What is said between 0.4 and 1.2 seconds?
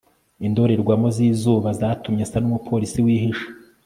indorerwamo